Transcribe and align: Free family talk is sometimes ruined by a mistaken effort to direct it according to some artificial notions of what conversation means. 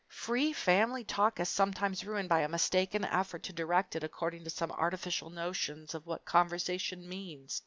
Free 0.07 0.51
family 0.51 1.03
talk 1.03 1.39
is 1.39 1.47
sometimes 1.47 2.03
ruined 2.03 2.27
by 2.27 2.39
a 2.39 2.47
mistaken 2.49 3.05
effort 3.05 3.43
to 3.43 3.53
direct 3.53 3.95
it 3.95 4.03
according 4.03 4.43
to 4.45 4.49
some 4.49 4.71
artificial 4.71 5.29
notions 5.29 5.93
of 5.93 6.07
what 6.07 6.25
conversation 6.25 7.07
means. 7.07 7.59